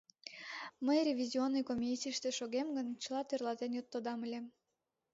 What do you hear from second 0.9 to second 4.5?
ревизионный комиссийыште шогем гын, чыла тӧрлатен тодам ыле...